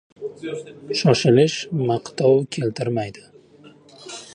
[1.01, 3.29] •Shoshilish maqtov keltirmaydi.